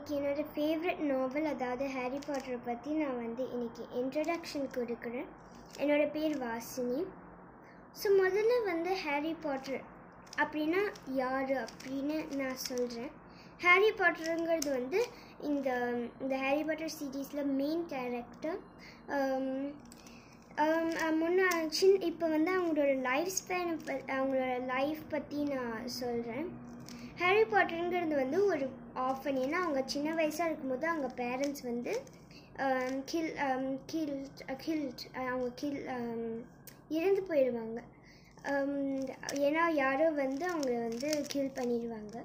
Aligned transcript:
இன்றைக்கி 0.00 0.18
என்னோட 0.18 0.42
ஃபேவரட் 0.52 1.00
நாவல் 1.08 1.46
அதாவது 1.50 1.86
ஹாரி 1.94 2.18
பாட்டரை 2.26 2.58
பற்றி 2.68 2.90
நான் 3.00 3.18
வந்து 3.24 3.42
இன்றைக்கி 3.54 3.82
இன்ட்ரடக்ஷன் 4.00 4.64
கொடுக்குறேன். 4.76 5.26
என்னோட 5.80 6.04
பேர் 6.14 6.36
வாசினி. 6.44 7.00
ஸோ 7.98 8.06
முதல்ல 8.20 8.54
வந்து 8.68 8.92
ஹாரி 9.02 9.32
பாட்டர் 9.42 9.82
அப்படின்னா 10.42 10.82
யார் 11.18 11.52
அப்படின்னு 11.64 12.16
நான் 12.40 12.62
சொல்கிறேன் 12.64 13.12
ஹாரி 13.64 13.90
பாட்டருங்கிறது 14.00 14.70
வந்து 14.78 15.02
இந்த 15.50 15.68
இந்த 16.22 16.34
ஹாரி 16.44 16.64
பாட்டர் 16.70 16.96
சீரீஸில் 16.96 17.52
மெயின் 17.60 17.84
கேரக்டர் 17.92 18.58
முன்ன 21.20 21.40
சின் 21.78 22.02
இப்போ 22.10 22.28
வந்து 22.28 22.52
அவங்களோட 22.58 22.94
லைஃப் 23.10 23.34
ஸ்பேனை 23.38 23.76
ப 23.84 24.00
அவங்களோட 24.16 24.52
லைஃப் 24.74 25.04
பற்றி 25.10 25.40
நான் 25.54 25.88
சொல்கிறேன் 26.00 26.48
ஹாரி 27.20 27.44
பாட்டருங்கிறது 27.46 28.16
வந்து 28.16 28.38
ஒரு 28.46 28.66
ஆஃபன் 28.94 29.38
ஏன்னா 29.44 29.58
அவங்க 29.64 29.82
சின்ன 29.86 30.08
வயசாக 30.14 30.48
இருக்கும்போது 30.48 30.86
அவங்க 30.88 31.08
பேரண்ட்ஸ் 31.16 31.62
வந்து 31.62 31.92
கில் 33.04 33.32
கில் 33.86 34.16
கில்ட் 34.64 35.02
அவங்க 35.14 35.48
கில் 35.54 35.80
um, 35.88 36.44
இறந்து 36.88 37.22
போயிடுவாங்க. 37.28 37.80
Um, 38.52 38.74
ஏன்னா 39.46 39.62
யாரோ 39.74 40.06
வந்து 40.10 40.44
அவங்கள 40.46 40.76
வந்து 40.88 41.08
கில் 41.26 41.56
பண்ணிடுவாங்க. 41.58 42.16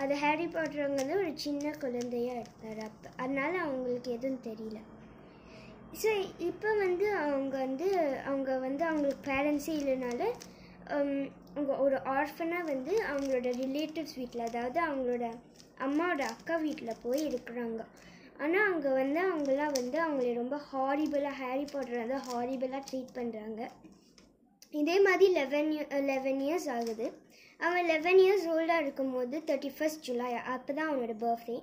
அது 0.00 0.14
ஹாரி 0.14 0.46
பாட்டருங்க 0.46 1.00
வந்து 1.02 1.16
ஒரு 1.16 1.32
சின்ன 1.36 1.72
குழந்தையாக 1.82 2.40
இருந்தார் 2.40 2.80
அப்போ 2.88 3.08
அதனால் 3.16 3.56
அவங்களுக்கு 3.58 4.10
எதுவும் 4.10 4.44
தெரியல. 4.46 4.78
ஸோ 6.02 6.12
இப்போ 6.38 6.70
வந்து 6.76 7.06
அவங்க 7.16 7.54
வந்து 7.58 7.88
அவங்க 8.26 8.58
வந்து 8.58 8.84
அவங்களுக்கு 8.84 9.30
பேரண்ட்ஸே 9.30 9.74
இல்லைனால 9.80 10.22
um, 10.94 11.12
அவங்க 11.54 11.72
ஒரு 11.84 11.96
ஆர்ஃபனாக 12.14 12.68
வந்து 12.72 12.94
அவங்களோட 13.10 13.48
ரிலேட்டிவ்ஸ் 13.62 14.16
வீட்டில் 14.20 14.48
அதாவது 14.48 14.78
அவங்களோட 14.88 15.24
அம்மாவோட 15.86 16.22
அக்கா 16.34 16.54
வீட்டில் 16.64 17.00
போய் 17.04 17.22
இருக்கிறாங்க. 17.30 17.80
ஆனால் 18.42 18.68
அங்கே 18.70 18.90
வந்து 19.00 19.20
அவங்களாம் 19.32 19.76
வந்து 19.80 19.98
அவங்கள 20.04 20.30
ரொம்ப 20.40 20.56
ஹாரிபிளாக 20.70 21.34
ஹாரி 21.42 21.64
பாட்டர் 21.72 22.02
வந்து 22.02 22.18
ஹாரிபிளாக 22.28 22.82
ட்ரீட் 22.88 23.16
பண்ணுறாங்க 23.18 23.60
இதே 24.74 24.96
மாதிரி 25.06 25.26
லெவன் 25.38 25.70
லெவன் 26.10 26.40
இயர்ஸ் 26.46 26.68
ஆகுது. 26.76 27.06
அவன் 27.60 27.86
லெவன் 27.92 28.20
இயர்ஸ் 28.24 28.46
ஓல்டாக 28.54 28.82
இருக்கும்போது 28.84 29.36
தேர்ட்டி 29.48 29.70
ஃபஸ்ட் 29.76 30.04
ஜூலை 30.06 30.30
அப்போ 30.54 30.72
தான் 30.72 30.88
அவனோட 30.90 31.14
பர்த்டே 31.24 31.56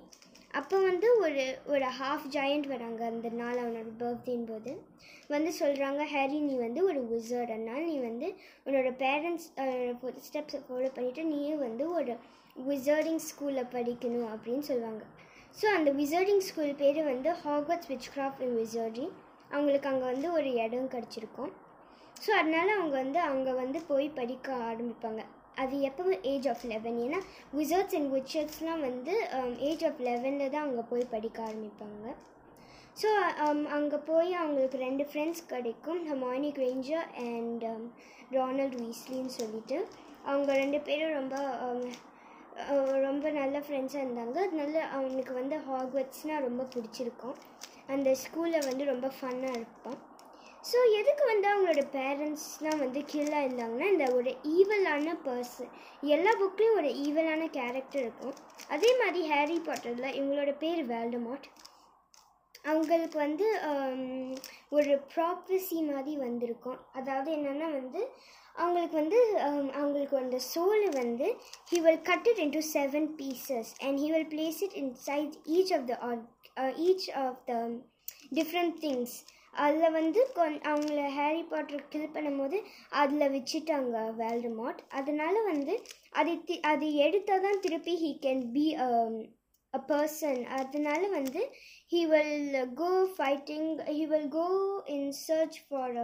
அப்போ 0.58 0.76
வந்து 0.88 1.08
ஒரு 1.24 1.44
ஒரு 1.72 1.86
ஹாஃப் 1.98 2.26
ஜாயண்ட் 2.34 2.66
வராங்க 2.72 3.00
அந்த 3.10 3.28
நாள் 3.38 3.60
அவனோட 3.62 3.90
பர்த்டேன் 4.02 4.44
போது. 4.50 4.72
வந்து 5.34 5.50
சொல்கிறாங்க 5.60 6.02
ஹேரி 6.12 6.38
நீ 6.48 6.54
வந்து 6.64 6.80
ஒரு 6.90 7.00
விசர்ட் 7.12 7.52
அதனால் 7.54 7.86
நீ 7.90 7.96
வந்து 8.08 8.28
உன்னோட 8.66 8.90
பேரண்ட்ஸ் 9.02 9.48
ஸ்டெப்ஸை 10.26 10.60
ஃபாலோ 10.66 10.90
பண்ணிவிட்டு 10.96 11.24
நீயும் 11.32 11.64
வந்து 11.66 11.86
ஒரு 11.98 12.14
விசர்டிங் 12.68 13.22
ஸ்கூலில் 13.28 13.72
படிக்கணும் 13.76 14.30
அப்படின்னு 14.34 14.64
சொல்லுவாங்க. 14.70 15.02
ஸோ 15.58 15.66
அந்த 15.76 15.90
விசர்டிங் 16.00 16.44
ஸ்கூல் 16.48 16.78
பேர் 16.82 17.00
வந்து 17.12 17.30
Hogwarts 17.44 17.90
which 17.92 18.10
craft 18.14 18.44
in 18.46 18.56
wizarding 18.62 19.12
அவங்களுக்கு 19.54 19.90
அங்கே 19.92 20.06
வந்து 20.12 20.28
ஒரு 20.38 20.50
இடம் 20.64 20.92
கிடச்சிருக்கும். 20.94 21.52
ஸோ 22.24 22.30
அதனால் 22.40 22.76
அவங்க 22.78 22.94
வந்து 23.02 23.20
அங்கே 23.30 23.52
வந்து 23.62 23.78
போய் 23.90 24.08
படிக்க 24.18 24.48
ஆரம்பிப்பாங்க. 24.70 25.22
அது 25.56 25.74
எப்போ 25.88 26.04
ஏஜ் 26.32 26.46
ஆஃப் 26.52 26.66
லெவன் 26.72 26.98
ஏன்னா 27.06 27.20
விசர்ட்ஸ் 27.52 27.96
அண்ட் 27.98 28.12
விச்சர்ஸ்லாம் 28.14 28.84
வந்து 28.88 29.14
ஏஜ் 29.70 29.84
ஆஃப் 29.88 30.00
லெவனில் 30.08 30.52
தான் 30.54 30.66
அங்கே 30.68 30.84
போய் 30.90 31.12
படிக்க 31.14 31.38
ஆரம்பிப்பாங்க. 31.48 32.06
ஸோ 33.00 33.08
um, 33.44 33.60
அங்கே 33.76 33.98
போய் 34.08 34.32
அவங்களுக்கு 34.40 34.78
ரெண்டு 34.86 35.04
ஃப்ரெண்ட்ஸ் 35.10 35.42
கிடைக்கும். 35.52 36.00
Hermione 36.10 36.50
Granger 36.58 37.06
and 37.28 37.64
um, 37.72 37.84
Ronald 38.36 38.76
வீஸ்லின்னு 38.80 39.32
சொல்லிட்டு 39.40 39.78
அவங்க 40.24 40.50
ரெண்டு 40.62 40.80
பேரும் 40.80 41.16
ரொம்ப 41.18 41.36
um, 41.66 41.82
ரொம்ப 43.06 43.24
நல்ல 43.40 43.58
ஃப்ரெண்ட்ஸாக 43.66 44.04
இருந்தாங்க. 44.04 44.36
அதனால 44.46 44.82
அவனுக்கு 44.96 45.34
வந்து 45.40 45.58
ஹாக்வர்ட்ஸ்னால் 45.68 46.44
ரொம்ப 46.48 46.66
பிடிச்சிருக்கும். 46.74 47.38
அந்த 47.94 48.10
ஸ்கூலில் 48.24 48.68
வந்து 48.68 48.84
ரொம்ப 48.84 49.06
ஃபன்னாக 49.18 49.58
இருப்பான். 49.60 50.00
ஸோ 50.64 50.78
எதுக்கு 50.98 51.24
வந்து 51.28 51.46
அவங்களோட 51.50 51.82
பேரண்ட்ஸ்லாம் 51.94 52.82
வந்து 52.82 53.00
கில்லாக 53.08 53.46
இருந்தாங்கன்னா 53.46 53.88
இந்த 53.92 54.06
ஒரு 54.18 54.30
ஈவலான 54.56 55.14
பர்சன் 55.24 55.72
எல்லா 56.08 56.32
புக்லேயும் 56.40 56.78
ஒரு 56.80 56.90
ஈவலான 57.04 57.48
கேரக்டர் 57.56 58.02
இருக்கும். 58.02 58.36
அதே 58.74 58.90
மாதிரி 59.00 59.22
ஹேரி 59.32 59.58
பாட்டரில் 59.68 60.14
இவங்களோட 60.18 60.52
பேர் 60.62 60.82
வேல்டமாட் 60.92 61.48
அவங்களுக்கு 62.64 63.18
வந்து 63.18 63.46
um, 63.68 64.02
ஒரு 64.76 64.92
ப்ராப்பசி 65.12 65.78
மாதிரி 65.88 66.12
வந்திருக்கும். 66.18 66.78
அதாவது 66.98 67.28
என்னென்னா 67.36 67.68
வந்து 67.78 68.00
அவங்களுக்கு 68.56 68.96
வந்து 69.00 69.20
um, 69.48 69.66
அவங்களுக்கு 69.78 70.16
அந்த 70.22 70.38
சோலை 70.52 70.90
வந்து 71.00 71.28
he 71.70 71.80
will 71.86 72.02
cut 72.10 72.28
it 72.32 72.42
into 72.44 72.64
seven 72.72 73.10
pieces 73.20 73.72
and 73.84 73.98
he 74.04 74.08
will 74.14 74.30
place 74.34 74.60
it 74.66 74.78
inside 75.08 75.36
each 75.56 75.74
of 75.78 75.86
the 75.90 75.94
each 76.86 77.08
of 77.24 77.40
the 77.50 77.54
different 78.38 78.76
things 78.80 79.16
அதில் 79.54 79.94
வந்து 79.96 80.20
கொன் 80.36 80.56
அவங்கள 80.70 81.00
ஹேரி 81.16 81.42
பாட்டர் 81.50 81.88
கில் 81.92 82.14
பண்ணும்போது 82.14 82.58
அதில் 83.00 83.32
வச்சுட்டாங்க 83.34 84.04
வேல்டமாட் 84.20 84.80
அதனால் 84.98 85.40
வந்து 85.50 85.74
அதை 86.12 86.34
தி 86.48 86.56
அது 86.70 86.86
எடுத்தால் 87.06 87.44
தான் 87.46 87.62
திருப்பி 87.64 87.94
he 88.02 88.10
can 88.24 88.44
be 88.54 88.66
a 88.84 88.88
person 89.74 90.42
அதனால் 90.56 91.06
வந்து 91.18 91.42
he 91.92 92.00
will 92.10 92.48
go 92.80 92.90
fighting 93.14 93.68
he 93.90 94.02
will 94.10 94.30
go 94.36 94.48
in 94.96 95.12
search 95.22 95.60
for 95.66 95.96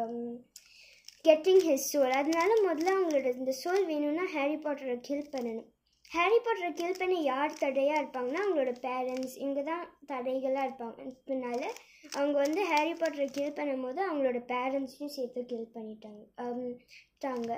getting 1.25 1.63
his 1.67 1.89
soul 1.93 2.15
அதனால 2.19 2.51
முதல்ல 2.65 2.93
அவங்களோட 2.97 3.29
இந்த 3.39 3.53
சோல் 3.63 3.85
வேணும்னா 3.91 4.25
ஹேரி 4.35 4.57
பாட்டரை 4.65 4.95
கில் 5.09 5.31
பண்ணணும். 5.33 5.69
ஹேரி 6.11 6.39
பாட்டரை 6.45 6.71
கில் 6.79 6.99
பண்ண 7.01 7.17
யார் 7.25 7.59
தடையாக 7.63 8.01
இருப்பாங்கன்னா 8.01 8.43
அவங்களோட 8.45 8.73
பேரண்ட்ஸ் 8.85 9.35
இவங்க 9.41 9.63
தான் 9.71 9.83
தடைகளாக 10.11 10.67
இருப்பாங்க. 10.69 10.99
இதனால 11.23 11.63
அவங்க 12.17 12.37
வந்து 12.45 12.61
ஹேரி 12.73 12.95
பாட்டரை 13.01 13.27
கில் 13.37 13.57
பண்ணும்போது 13.59 14.01
அவங்களோட 14.07 14.39
பேரண்ட்ஸையும் 14.53 15.15
சேர்த்து 15.17 15.41
கில் 15.53 15.73
பண்ணிட்டாங்க. 15.77 16.23
தாங்க 17.25 17.51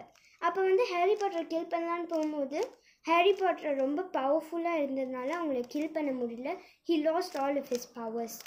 அப்போ 0.42 0.60
வந்து 0.68 0.84
ஹேரி 0.92 1.14
பாட்டரை 1.22 1.44
கில் 1.52 1.72
பண்ணலான்னு 1.74 2.10
போகும்போது 2.12 2.60
ஹேரி 3.04 3.32
பாட்டர் 3.40 3.80
ரொம்ப 3.82 4.00
பவர்ஃபுல்லாக 4.16 4.80
இருந்ததுனால 4.80 5.28
அவங்கள 5.38 5.60
கில் 5.74 5.94
பண்ண 5.96 6.10
முடியல. 6.20 6.50
He 6.88 6.96
lost 7.08 7.36
all 7.42 7.58
of 7.60 7.70
his 7.74 7.90
powers 7.98 8.38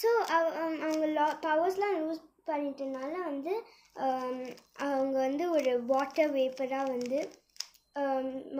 so 0.00 0.10
அவங்க 0.86 1.06
லா 1.16 1.26
பவர்ஸ்லாம் 1.46 1.96
லூஸ் 2.00 2.20
பண்ணிட்டனால 2.50 3.14
வந்து 3.30 3.52
அவங்க 4.86 5.16
வந்து 5.26 5.44
ஒரு 5.56 5.72
வாட்டர் 5.90 6.32
வேப்பராக 6.36 6.92
வந்து 6.94 7.18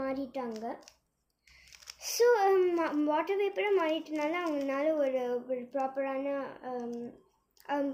மாறிட்டாங்க. 0.00 0.64
ஸோ 2.02 2.26
வாட்டர் 3.06 3.40
வேப்பராக 3.40 3.74
மாறிட்டனால 3.76 4.32
அவங்களால 4.44 4.86
ஒரு 5.02 5.20
ஒரு 5.42 5.60
ப்ராப்பரான 5.74 6.26
um, 6.70 6.94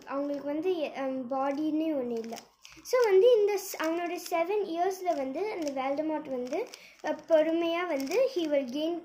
அவங்களுக்கு 0.06 0.46
வந்து 0.52 0.70
பாடின்னு 1.32 1.88
ஒன்று 1.96 2.16
இல்லை. 2.22 2.38
ஸோ 2.86 2.96
வந்து 3.06 3.26
இந்த 3.38 3.52
அவனோட 3.80 4.14
செவன் 4.28 4.64
இயர்ஸில் 4.72 5.18
வந்து 5.20 5.40
அந்த 5.54 5.68
வேல்டமாட் 5.72 6.28
வந்து 6.28 6.58
பொறுமையாக 7.28 7.92
வந்து 7.94 8.18
he 8.34 8.44
will 8.46 8.70
gain 8.70 8.98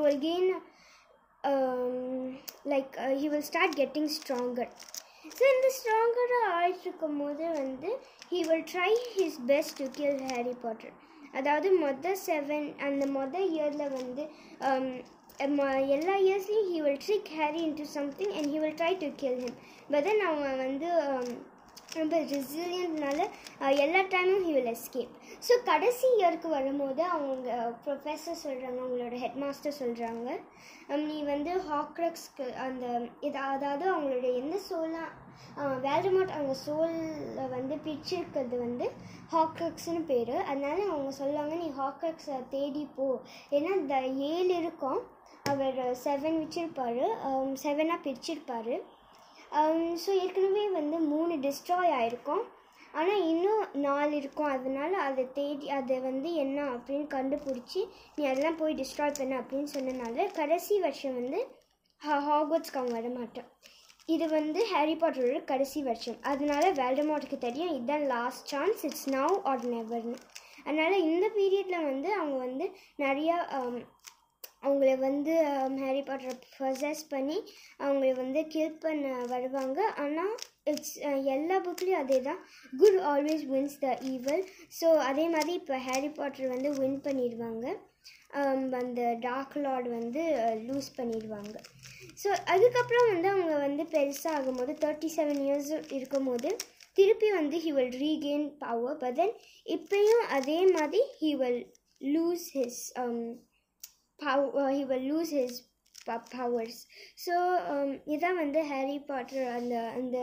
will 0.00 0.20
gain 0.20 0.50
like 2.72 2.94
he 3.20 3.26
will 3.28 3.48
start 3.50 3.76
getting 3.76 4.12
stronger 4.16 4.72
so 5.36 5.42
இந்த 5.54 5.68
ஸ்ட்ராங்கராக 5.76 6.52
ஆயிட்டு 6.54 6.86
இருக்கும் 6.86 7.18
போது 7.18 7.46
வந்து 7.60 7.90
he 8.32 8.40
will 8.50 8.68
try 8.72 8.92
his 9.14 9.40
best 9.46 9.78
to 9.80 9.88
kill 9.98 10.22
Harry 10.28 10.56
Potter 10.62 10.96
அதாவது 11.32 11.68
மொதல் 11.78 12.22
செவன் 12.22 12.68
அந்த 12.80 13.04
மொதல் 13.10 13.48
இயரில் 13.50 13.94
வந்து 13.96 14.24
um, 14.62 14.88
எல்லா 15.94 16.14
இயர்ஸ்லையும் 16.20 16.68
he 16.68 16.78
will 16.82 17.02
trick 17.02 17.32
Harry 17.38 17.60
into 17.64 17.84
something 17.88 18.32
and 18.36 18.48
he 18.52 18.58
will 18.58 18.78
try 18.78 18.92
to 19.00 19.08
kill 19.16 19.40
him 19.40 19.58
but 19.90 20.04
then 20.04 20.24
அவன் 20.28 20.56
வந்து 20.62 20.88
um, 21.04 21.28
ரொம்ப 21.96 22.16
ரெசிலியன்ட்னால 22.30 23.18
எல்லா 23.78 24.00
டைமும் 24.14 24.46
ஹி 24.46 24.52
வில் 24.52 24.70
எஸ்கேப் 24.72 25.12
ஸோ 25.42 25.54
கடைசி 25.64 26.06
இயருக்கு 26.16 26.48
வரும்போது 26.48 27.02
அவங்க 27.08 27.48
ப்ரொஃபஸர் 27.84 28.42
சொல்கிறாங்க 28.42 28.78
அவங்களோட 28.80 29.16
ஹெட் 29.16 29.38
மாஸ்டர் 29.38 29.78
சொல்கிறாங்க 29.78 30.28
நீ 31.04 31.18
வந்து 31.24 31.52
ஹாக்ரக்ஸ்க்கு 31.68 32.48
அந்த 32.64 32.86
இது 33.20 33.40
அதாவது 33.46 33.86
அவங்களோட 33.92 34.26
எந்த 34.34 34.58
சோலாக 34.66 35.08
வேல்டமாட் 35.84 36.34
அவங்க 36.36 36.54
சோலில் 36.64 37.52
வந்து 37.56 37.74
பிரிச்சிருக்கிறது 37.84 38.56
வந்து 38.64 38.86
ஹாக்ரக்ஸ்னு 39.34 40.02
பேர். 40.10 40.34
அதனால 40.50 40.78
அவங்க 40.92 41.12
சொல்லுவாங்க 41.20 41.54
நீ 41.62 41.68
ஹாக்ரக்ஸை 41.80 42.38
தேடி 42.54 42.84
போ. 42.96 43.08
ஏன்னா 43.56 43.70
இந்த 43.82 43.96
ஏழு 44.32 44.52
இருக்கும். 44.62 45.00
அவர் 45.52 45.80
செவன் 46.04 46.38
வச்சிருப்பார். 46.42 47.02
செவனாக 47.64 48.04
பிரிச்சிருப்பார். 48.06 48.74
ஸோ 50.04 50.10
ஏற்கனவே 50.22 50.64
வந்து 50.78 50.96
மூணு 51.12 51.34
டிஸ்ட்ராய் 51.46 51.94
ஆகிருக்கும் 51.98 52.44
ஆனால் 53.00 53.24
இன்னும் 53.30 53.62
நாலு 53.84 54.12
இருக்கும். 54.20 54.50
அதனால் 54.56 54.94
அதை 55.06 55.24
தேடி 55.38 55.66
அதை 55.78 55.96
வந்து 56.08 56.28
என்ன 56.44 56.58
அப்படின்னு 56.74 57.06
கண்டுபிடிச்சி 57.16 57.80
நீ 58.16 58.22
அதெல்லாம் 58.30 58.60
போய் 58.60 58.78
டிஸ்ட்ராய் 58.80 59.18
பண்ண 59.18 59.40
அப்படின்னு 59.42 59.70
சொன்னனால 59.76 60.26
கடைசி 60.40 60.74
வருஷம் 60.86 61.18
வந்து 61.20 61.40
ஹாகோட்ஸ்க்கு 62.02 62.94
வர 62.96 63.08
மாட்டேன் 63.18 63.48
இது 64.08 64.26
வந்து 64.30 64.60
ஹாரி 64.64 64.92
பாட்டரோட 64.94 65.38
கடைசி 65.44 65.80
வருஷம் 65.82 66.18
அதனால 66.22 66.64
வேல்டமாட்டுக்கு 66.72 67.38
தெரியும் 67.38 67.72
இதுதான் 67.72 68.04
last 68.12 68.50
chance 68.52 68.82
it's 68.84 69.08
now 69.14 69.34
or 69.50 69.64
நெவர்னு 69.72 70.18
அதனால் 70.66 71.04
இந்த 71.06 71.24
பீரியடில் 71.34 71.88
வந்து 71.88 72.08
அவங்க 72.14 72.36
வந்து 72.38 72.66
நிறையா 72.98 73.36
um, 73.56 73.76
அவங்கள 74.62 74.92
வந்து 74.98 75.32
ஹாரி 75.80 76.00
பாட்டரை 76.02 76.32
ப்ரொசஸ் 76.54 77.02
பண்ணி 77.10 77.36
அவங்கள 77.80 78.12
வந்து 78.14 78.40
கில் 78.54 78.80
பண்ண 78.84 79.12
வருவாங்க. 79.26 79.80
ஆனால் 80.04 80.32
இட்ஸ் 80.64 80.96
uh, 81.02 81.18
எல்லா 81.34 81.58
புக்லேயும் 81.66 82.02
அதே 82.02 82.20
தான் 82.20 82.40
good 82.72 83.00
always 83.12 83.44
wins 83.52 83.78
the 83.84 83.98
evil 84.12 84.42
so 84.80 84.88
அதே 85.10 85.26
மாதிரி 85.28 85.54
இப்போ 85.60 85.78
ஹாரி 85.88 86.10
பாட்டர் 86.18 86.52
வந்து 86.54 86.70
வின் 86.80 86.98
பண்ணிடுவாங்க 87.06 87.66
Um, 88.34 88.62
அந்த 88.78 89.00
டார்க் 89.20 89.54
லார்ட் 89.64 89.88
வந்து 89.88 90.22
uh, 90.44 90.56
லூஸ் 90.66 90.88
பண்ணிடுவாங்க. 90.96 91.54
ஸோ 92.22 92.28
அதுக்கப்புறம் 92.52 93.06
வந்து 93.12 93.28
அவங்க 93.30 93.54
வந்து 93.58 93.84
பெருசாக 93.92 94.36
ஆகும்போது 94.38 94.72
தேர்ட்டி 94.82 95.08
செவன் 95.16 95.42
இயர்ஸ் 95.46 95.70
இருக்கும்போது 95.96 96.50
திருப்பி 96.98 97.28
வந்து 97.30 97.56
he 97.58 97.72
will 97.72 97.96
regain 98.02 98.46
power 98.58 98.98
but 99.02 99.16
then 99.16 99.34
இப்பயும் 99.66 100.24
அதே 100.38 100.58
மாதிரி 100.74 101.00
he 101.20 101.30
will 101.34 101.62
lose 102.14 102.46
his 102.56 102.82
he 104.70 104.82
will 104.90 105.06
lose 105.12 105.34
his 105.38 105.58
powers 106.34 106.80
so 107.26 107.36
இதான் 108.14 108.40
வந்து 108.42 108.60
ஹாரி 108.72 108.98
பாட்டர் 109.08 109.46
அந்த 109.58 109.76
அந்த 109.98 110.18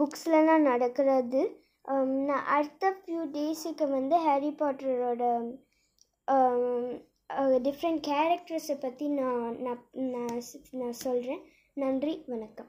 புக்ஸ்லலாம் 0.00 0.68
நடக்கிறது. 0.72 1.42
Um, 1.84 2.10
நான் 2.28 2.46
அடுத்த 2.48 2.90
ஃபியூ 2.98 3.22
டேஸுக்கு 3.32 3.86
வந்து 3.88 4.16
ஹாரி 4.26 4.50
பாட்டரோட 4.60 5.24
டிஃப்ரெண்ட் 7.30 8.00
கேரக்டர்ஸை 8.08 8.74
பற்றி 8.80 9.08
நான் 9.08 9.60
நான் 9.62 9.84
நான் 9.92 10.42
நான் 10.70 10.92
சொல்கிறேன் 10.92 11.40
நன்றி 11.74 12.22
வணக்கம். 12.26 12.68